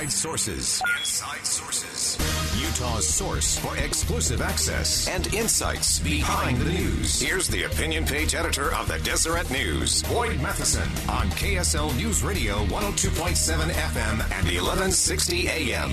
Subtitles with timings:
[0.00, 0.82] Inside Sources.
[0.98, 2.16] Inside Sources.
[2.58, 7.20] Utah's source for exclusive access and insights behind the news.
[7.20, 12.64] Here's the opinion page editor of the Deseret News, Boyd Matheson, on KSL News Radio
[12.66, 15.90] 102.7 FM and 1160 AM.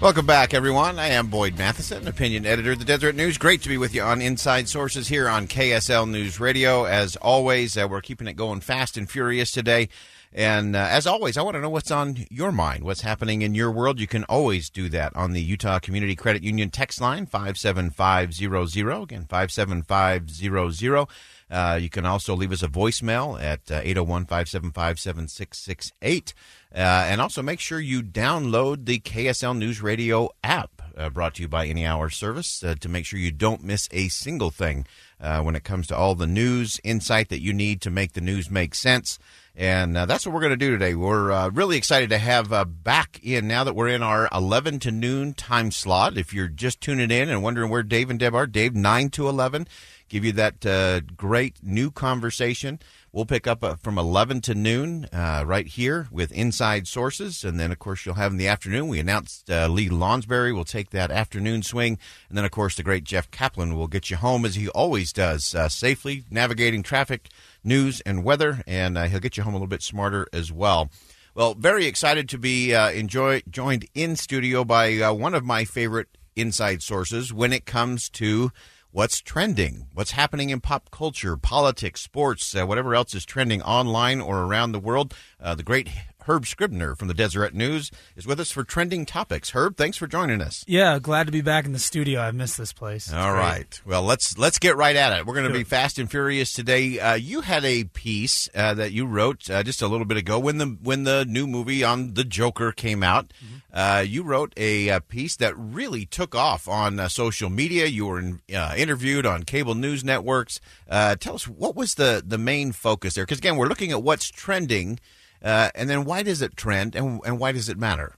[0.00, 0.98] Welcome back, everyone.
[0.98, 3.36] I am Boyd Matheson, opinion editor of the Deseret News.
[3.36, 6.84] Great to be with you on Inside Sources here on KSL News Radio.
[6.84, 9.90] As always, uh, we're keeping it going fast and furious today.
[10.32, 13.54] And uh, as always, I want to know what's on your mind, what's happening in
[13.54, 13.98] your world.
[13.98, 19.02] You can always do that on the Utah Community Credit Union text line, 57500.
[19.02, 21.06] Again, 57500.
[21.50, 26.34] Uh, you can also leave us a voicemail at 801 575 7668.
[26.74, 31.42] Uh, and also make sure you download the KSL News Radio app uh, brought to
[31.42, 34.84] you by Any Hour Service uh, to make sure you don't miss a single thing
[35.20, 38.20] uh, when it comes to all the news, insight that you need to make the
[38.20, 39.18] news make sense.
[39.58, 40.94] And uh, that's what we're going to do today.
[40.94, 44.78] We're uh, really excited to have uh, back in now that we're in our 11
[44.80, 46.16] to noon time slot.
[46.16, 49.28] If you're just tuning in and wondering where Dave and Deb are, Dave, 9 to
[49.28, 49.66] 11,
[50.08, 52.78] give you that uh, great new conversation.
[53.10, 57.42] We'll pick up uh, from 11 to noon uh, right here with Inside Sources.
[57.42, 58.86] And then, of course, you'll have in the afternoon.
[58.86, 61.98] We announced Lee Lonsberry will take that afternoon swing.
[62.28, 65.12] And then, of course, the great Jeff Caplan will get you home as he always
[65.12, 67.28] does, safely navigating traffic
[67.64, 70.90] news and weather, and uh, he'll get you home a little bit smarter as well.
[71.34, 75.64] Well, very excited to be uh, enjoy, joined in studio by uh, one of my
[75.64, 78.50] favorite inside sources when it comes to
[78.90, 84.20] what's trending, what's happening in pop culture, politics, sports, uh, whatever else is trending online
[84.20, 85.14] or around the world.
[85.40, 85.88] Uh, the great
[86.28, 89.50] Herb Scribner from the Deseret News is with us for trending topics.
[89.50, 90.62] Herb, thanks for joining us.
[90.68, 92.20] Yeah, glad to be back in the studio.
[92.20, 93.06] I've missed this place.
[93.06, 93.40] It's All great.
[93.40, 93.80] right.
[93.86, 95.26] Well, let's let's get right at it.
[95.26, 97.00] We're going to be fast and furious today.
[97.00, 100.38] Uh, you had a piece uh, that you wrote uh, just a little bit ago
[100.38, 103.32] when the when the new movie on the Joker came out.
[103.72, 107.86] Uh, you wrote a, uh piece that really took off on uh, social media.
[107.86, 110.58] You were in, uh, interviewed on cable news networks.
[110.88, 113.24] Uh, tell us what was the the main focus there?
[113.24, 114.98] Because again, we're looking at what's trending,
[115.42, 118.14] uh, and then why does it trend, and and why does it matter?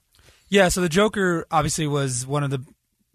[0.49, 2.63] Yeah, so the Joker obviously was one of the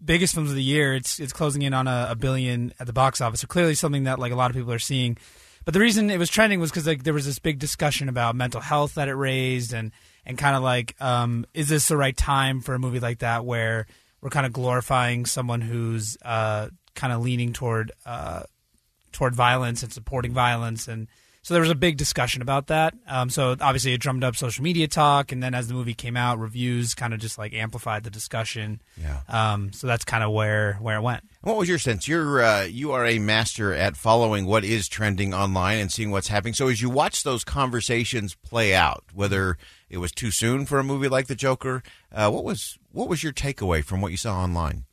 [0.03, 0.93] biggest films of the year.
[0.93, 3.41] It's it's closing in on a, a billion at the box office.
[3.41, 5.17] So clearly something that like a lot of people are seeing.
[5.65, 8.35] But the reason it was trending was because like there was this big discussion about
[8.35, 9.91] mental health that it raised, and
[10.25, 13.45] and kind of like, um, is this the right time for a movie like that
[13.45, 13.87] where
[14.21, 18.43] we're kind of glorifying someone who's uh, kind of leaning toward uh,
[19.11, 21.07] toward violence and supporting violence and
[21.47, 22.93] so there was a big discussion about that.
[23.07, 26.17] Um, so obviously it drummed up social media talk, and then as the movie came
[26.17, 28.81] out, reviews kind of just like amplified the discussion.
[29.01, 29.21] Yeah.
[29.29, 31.23] Um, so that's kind of where where it went.
[31.43, 32.05] What was your sense?
[32.05, 36.27] You're uh, you are a master at following what is trending online and seeing what's
[36.27, 36.53] happening.
[36.53, 39.57] So as you watch those conversations play out, whether
[39.89, 41.81] it was too soon for a movie like The Joker,
[42.11, 44.83] uh, what was what was your takeaway from what you saw online?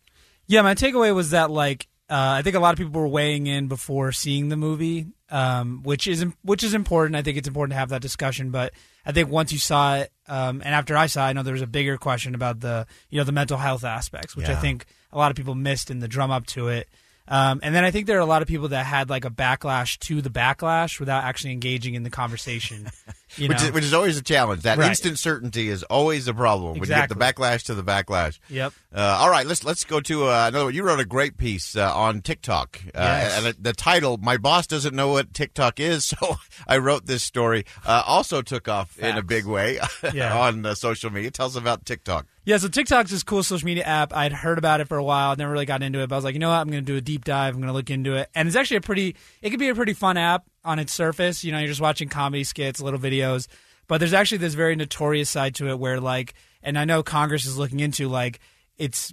[0.47, 3.47] Yeah, my takeaway was that like uh, I think a lot of people were weighing
[3.47, 7.17] in before seeing the movie, um, which is which is important.
[7.17, 8.51] I think it's important to have that discussion.
[8.51, 8.75] But
[9.07, 11.55] I think once you saw it, um, and after I saw, it, I know there
[11.55, 14.85] was a bigger question about the you know the mental health aspects, which I think
[15.13, 16.89] a lot of people missed in the drum up to it.
[17.27, 19.31] Um, and then I think there are a lot of people that had like a
[19.31, 22.91] backlash to the backlash without actually engaging in the conversation.
[23.37, 23.65] You which know?
[23.67, 24.63] is, which is always a challenge.
[24.63, 24.91] That Right.
[24.91, 28.39] instant certainty is always a problem when you get the backlash to the backlash.
[28.49, 28.73] Yep.
[28.95, 30.75] Uh, all right, let's let's go to uh, another one.
[30.75, 33.37] You wrote a great piece uh, on TikTok, uh, Yes.
[33.37, 36.37] and the- the title "My boss doesn't know what TikTok is," so
[36.69, 37.65] I wrote this story.
[37.85, 39.81] Uh, also took off in a big way
[40.15, 40.39] Yeah.
[40.39, 41.33] on uh, social media.
[41.33, 42.27] Tell us about TikTok.
[42.47, 44.13] Yeah, so TikTok's this cool social media app.
[44.13, 46.25] I'd heard about it for a while, never really got into it, but I was
[46.25, 47.55] like, you know what, I'm going to do a deep dive.
[47.55, 49.15] I'm going to look into it, and it's actually a pretty.
[49.43, 51.45] It could be a pretty fun app on its surface.
[51.45, 53.47] You know, you're just watching comedy skits, little videos,
[53.87, 57.45] but there's actually this very notorious side to it where, like, and I know Congress
[57.45, 58.41] is looking into like
[58.79, 59.13] it's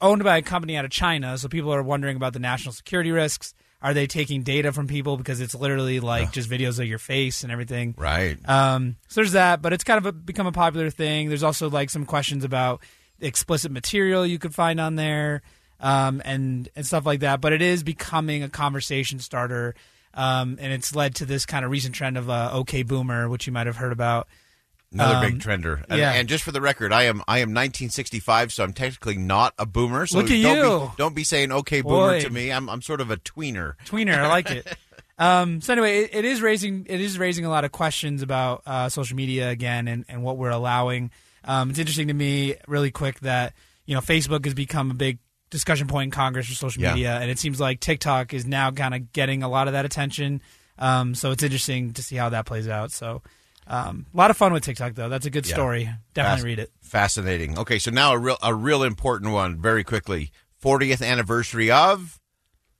[0.00, 3.10] owned by a company out of China, so people are wondering about the national security
[3.12, 3.54] risks.
[3.82, 7.44] Are they taking data from people because it's literally like just videos of your face
[7.44, 7.94] and everything?
[7.96, 8.36] Right.
[8.46, 11.28] Um, so there's that, but it's kind of a, become a popular thing.
[11.28, 12.82] There's also like some questions about
[13.20, 15.40] explicit material you could find on there,
[15.80, 17.40] um, and and stuff like that.
[17.40, 19.74] But it is becoming a conversation starter,
[20.14, 23.46] um, and it's led to this kind of recent trend of uh, OK Boomer, which
[23.46, 24.28] you might have heard about.
[24.92, 25.84] Another Um, big trender.
[25.88, 26.10] And, yeah.
[26.14, 29.64] and just for the record, I am I am 1965, so I'm technically not a
[29.64, 30.04] boomer.
[30.06, 30.86] So Look at don't you.
[30.88, 32.20] Be, don't be saying okay boomer Boy.
[32.22, 32.50] to me.
[32.50, 33.74] I'm I'm sort of a tweener.
[33.86, 34.16] tweener.
[34.16, 34.66] I like it.
[35.18, 38.62] Um, so anyway, it, it is raising it is raising a lot of questions about
[38.64, 41.10] uh, social media again and, and what we're allowing.
[41.44, 43.52] Um, it's interesting to me, really quick, that
[43.84, 45.18] you know Facebook has become a big
[45.50, 46.94] discussion point in Congress for social Yeah.
[46.94, 49.84] media, and it seems like TikTok is now kind of getting a lot of that
[49.84, 50.40] attention.
[50.78, 52.90] Um, so it's interesting to see how that plays out.
[52.92, 53.22] So
[53.66, 55.08] um, a lot of fun with TikTok, though.
[55.08, 55.54] That's a good Yeah.
[55.54, 55.90] story.
[56.14, 56.72] Definitely Fas- read it.
[56.82, 57.58] Fascinating.
[57.58, 60.32] Okay, so now a real a real important one, very quickly.
[60.62, 62.18] 40th anniversary of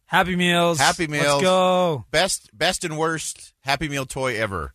[0.07, 0.79] Happy Meals.
[0.79, 1.25] Happy Meals.
[1.27, 2.05] Let's go.
[2.11, 4.73] best best and worst Happy Meal toy ever.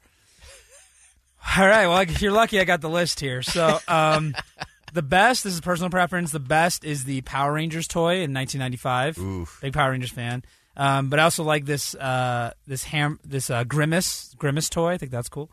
[1.57, 1.87] All right.
[1.87, 3.41] Well, if you're lucky, I got the list here.
[3.43, 4.35] So, um,
[4.95, 5.43] the best.
[5.43, 6.31] This is personal preference.
[6.31, 9.17] The best is the Power Rangers toy in 1995.
[9.19, 9.59] Oof.
[9.61, 10.43] Big Power Rangers fan.
[10.77, 14.93] Um, but I also like this uh, this ham this uh, Grimace Grimace toy.
[14.93, 15.51] I think that's cool.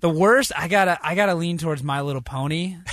[0.00, 2.76] The worst, I gotta I gotta lean towards My Little Pony.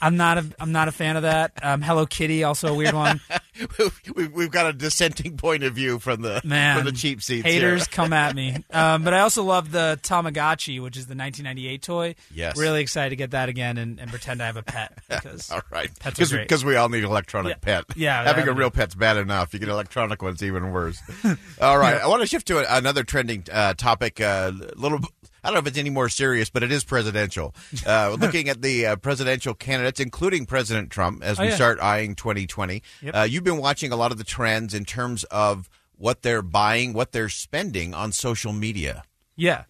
[0.00, 1.52] I'm not a I'm not a fan of that.
[1.62, 3.20] Um, Hello Kitty, also a weird one.
[4.16, 7.44] we've, we've got a dissenting point of view from the Man, from the cheap seats.
[7.46, 7.88] Haters here.
[7.92, 8.56] come at me.
[8.72, 12.14] Um, but I also love the Tamagotchi, which is the 1998 toy.
[12.34, 12.56] Yes.
[12.58, 15.60] Really excited to get that again and, and pretend I have a pet because All
[15.70, 17.56] right, because we all need an electronic Yeah.
[17.60, 17.84] pet.
[17.96, 19.52] Yeah, having a real pet's bad enough.
[19.52, 21.00] You get electronic ones, even worse.
[21.60, 24.20] all right, I want to shift to a, another trending uh, topic.
[24.20, 25.00] A little,
[25.44, 27.54] I don't know if it's any more serious, but it is presidential.
[27.86, 31.54] Uh, looking at the uh, presidential candidates, including President Trump, as Oh, we yeah.
[31.56, 32.82] start eyeing 2020.
[33.02, 33.14] Yep.
[33.16, 36.92] Uh, you've been watching a lot of the trends in terms of what they're buying,
[36.92, 39.02] what they're spending on social media.
[39.36, 39.64] Yeah.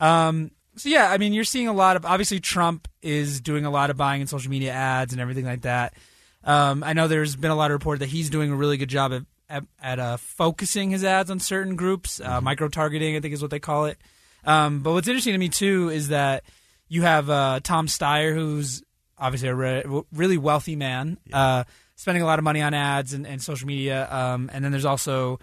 [0.00, 3.70] Um, so yeah, I mean, you're seeing a lot of obviously Trump is doing a
[3.70, 5.94] lot of buying in social media ads and everything like that.
[6.42, 8.88] Um, I know there's been a lot of report that he's doing a really good
[8.90, 13.20] job at at, at uh, focusing his ads on certain groups, uh, micro targeting, I
[13.20, 13.98] think is what they call it.
[14.46, 16.44] Um, but what's interesting to me too is that
[16.88, 18.82] you have uh, Tom Steyer, who's
[19.18, 21.64] obviously a re- really wealthy man, uh,
[21.96, 24.08] spending a lot of money on ads and, and social media.
[24.10, 25.38] Um, and then there's also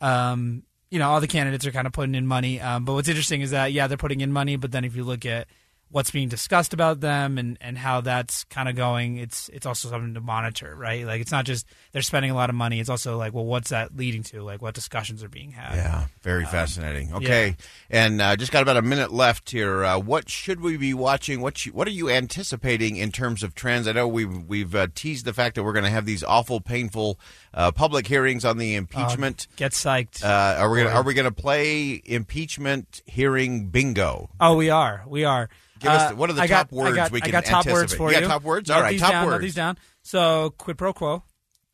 [0.00, 2.60] um, you know, all the candidates are kind of putting in money.
[2.60, 5.04] Um, but what's interesting is that, yeah, they're putting in money, but then if you
[5.04, 5.46] look at
[5.90, 9.88] what's being discussed about them and, and how that's kind of going, it's it's also
[9.88, 11.06] something to monitor, right?
[11.06, 12.80] Like it's not just they're spending a lot of money.
[12.80, 14.42] It's also like, well, what's that leading to?
[14.42, 15.76] Like what discussions are being had?
[15.76, 17.12] Yeah, very fascinating.
[17.14, 17.56] Okay,
[17.90, 19.84] and uh, just got about a minute left here.
[19.84, 21.40] Uh, what should we be watching?
[21.40, 23.88] What what are you anticipating in terms of trends?
[23.88, 26.60] I know we've we've uh, teased the fact that we're going to have these awful,
[26.60, 27.18] painful
[27.54, 29.46] uh, public hearings on the impeachment.
[29.56, 30.22] Get psyched.
[30.22, 34.28] uh, are we gonna, are we going to play impeachment hearing bingo?
[34.40, 35.04] oh, we are.
[35.06, 35.48] We are.
[35.78, 37.30] Give us Uh, the- what are the I got- top words got, we I can
[37.32, 37.96] got top words anticipate?
[37.98, 38.26] for You you.
[38.26, 38.68] top words?
[38.68, 39.42] Note All right, these top down, note words.
[39.42, 39.78] these down.
[40.02, 41.22] So quid pro quo.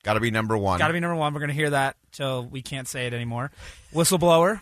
[0.02, 0.78] Got to be number one.
[0.78, 1.32] Got to be number one.
[1.32, 3.50] We're going to hear that till we can't say it anymore.
[3.94, 4.60] Whistleblower.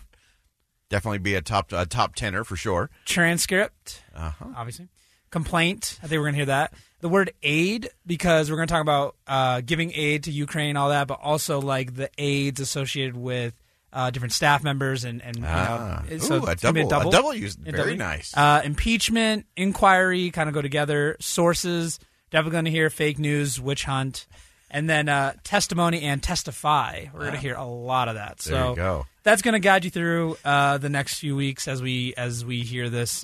[0.89, 2.89] Definitely be a top a top tenor for sure.
[3.05, 4.45] transcript, Uh-huh.
[4.55, 4.89] obviously.
[5.31, 5.97] Complaint.
[6.03, 6.73] I think we're going to hear that.
[7.01, 10.89] The word aid, because we're going to talk about uh, giving aid to Ukraine, all
[10.89, 13.53] that, but also like the aids associated with
[13.93, 16.03] uh, different staff members and and you Ah.
[16.09, 17.95] know, Ooh, so a it's gonna double- a double, double use- very double.
[17.95, 18.35] nice.
[18.35, 21.15] Uh, impeachment, inquiry, kind of go together.
[21.19, 21.99] Sources,
[22.31, 24.25] definitely going to hear fake news, witch hunt,
[24.71, 27.05] and then uh, testimony and testify.
[27.13, 28.37] We're going to hear a lot of that.
[28.39, 28.49] Ah.
[28.49, 29.05] There so you go.
[29.23, 32.61] that's going to guide you through uh, the next few weeks as we as we
[32.63, 33.23] hear this.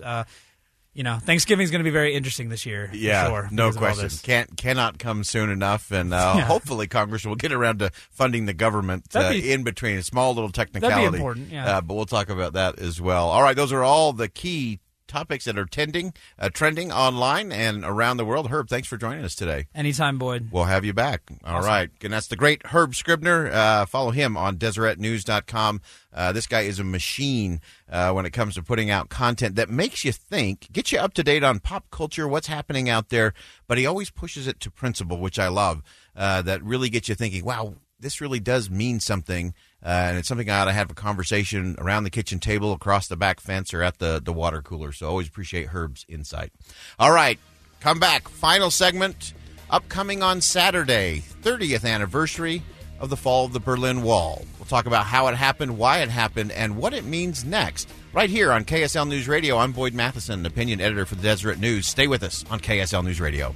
[0.94, 2.89] You know, Thanksgiving is going to be very interesting this year.
[2.94, 4.19] Yeah, sure, no because of all question.
[4.23, 6.42] Can't cannot come soon enough, and uh, Yeah.
[6.45, 9.97] hopefully Congress will get around to funding the government uh, be- in between.
[9.99, 11.78] A small little technicality, important, yeah.
[11.78, 13.30] Uh, but we'll talk about that as well.
[13.30, 17.83] All right, those are all the key topics that are tending, uh, trending online and
[17.83, 18.49] around the world.
[18.49, 19.68] Herb, thanks for joining us today.
[19.75, 20.49] Anytime, Boyd.
[20.51, 21.23] We'll have you back.
[21.44, 23.49] All right, And that's the great Herb Scribner.
[23.51, 25.81] Uh, follow him on DeseretNews.com.
[26.13, 29.69] Uh, this guy is a machine uh, when it comes to putting out content that
[29.69, 33.33] makes you think, gets you up to date on pop culture, what's happening out there,
[33.68, 35.83] but he always pushes it to principle, which I love.
[36.16, 39.54] Uh, that really gets you thinking, wow, this really does mean something.
[39.83, 43.07] Uh, and it's something I ought to have a conversation around the kitchen table, across
[43.07, 44.92] the back fence, or at the, the water cooler.
[44.92, 46.52] So always appreciate Herb's insight.
[47.00, 47.40] All right,
[47.80, 48.28] come back.
[48.28, 49.33] Final segment
[49.69, 52.64] upcoming on Saturday, 30th anniversary
[53.00, 54.44] of the fall of the Berlin Wall.
[54.57, 57.90] We'll talk about how it happened, why it happened, and what it means next.
[58.12, 61.88] Right here on KSL News Radio, I'm Boyd Matheson, opinion editor for the Deseret News.
[61.88, 63.56] Stay with us on KSL News Radio.